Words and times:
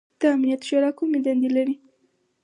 د 0.19 0.21
امنیت 0.35 0.61
شورا 0.67 0.89
کومې 0.97 1.19
دندې 1.25 1.49
لري؟ 1.55 1.75